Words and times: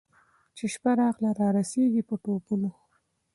چي 0.55 0.65
شپه 0.73 0.91
راغله 1.01 1.29
رارسېږي 1.39 2.01
په 2.09 2.15
ټوپونو 2.23 2.71